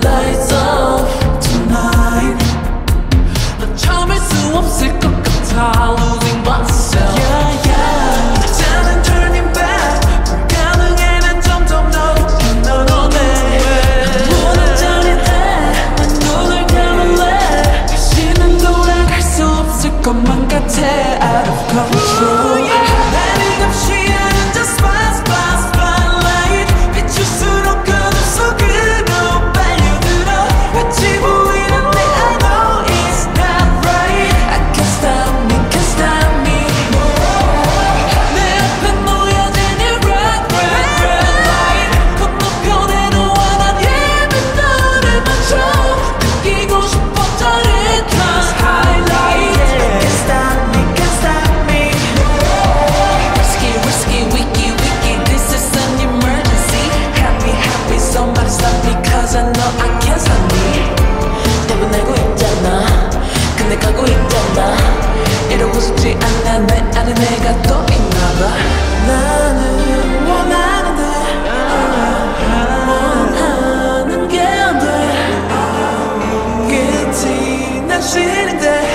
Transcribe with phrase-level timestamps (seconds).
[0.00, 0.63] 带走。
[78.04, 78.93] crashing in